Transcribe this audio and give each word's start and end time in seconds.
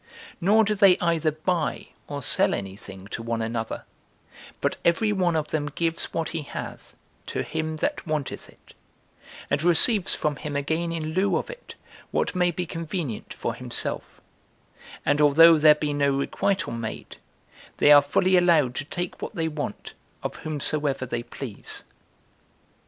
Nor 0.41 0.63
do 0.63 0.73
they 0.73 0.97
either 0.97 1.29
buy 1.29 1.89
or 2.07 2.23
sell 2.23 2.55
any 2.55 2.75
thing 2.75 3.05
to 3.09 3.21
one 3.21 3.39
another; 3.39 3.85
but 4.59 4.77
every 4.83 5.13
one 5.13 5.35
of 5.35 5.49
them 5.49 5.67
gives 5.67 6.05
what 6.11 6.29
he 6.29 6.41
hath 6.41 6.95
to 7.27 7.43
him 7.43 7.75
that 7.75 8.07
wanteth 8.07 8.49
it, 8.49 8.73
and 9.51 9.61
receives 9.61 10.15
from 10.15 10.37
him 10.37 10.55
again 10.55 10.91
in 10.91 11.13
lieu 11.13 11.37
of 11.37 11.51
it 11.51 11.75
what 12.09 12.33
may 12.33 12.49
be 12.49 12.65
convenient 12.65 13.31
for 13.31 13.53
himself; 13.53 14.19
and 15.05 15.21
although 15.21 15.59
there 15.59 15.75
be 15.75 15.93
no 15.93 16.17
requital 16.17 16.73
made, 16.73 17.17
they 17.77 17.91
are 17.91 18.01
fully 18.01 18.35
allowed 18.35 18.73
to 18.73 18.85
take 18.85 19.21
what 19.21 19.35
they 19.35 19.47
want 19.47 19.93
of 20.23 20.37
whomsoever 20.37 21.05
they 21.05 21.21
please. 21.21 21.83